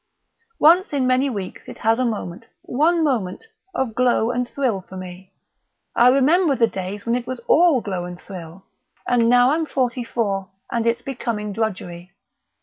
[0.57, 4.97] Once in many weeks it has a moment, one moment, of glow and thrill for
[4.97, 5.31] me;
[5.95, 8.65] I remember the days when it was all glow and thrill;
[9.07, 12.13] and now I'm forty four, and it's becoming drudgery.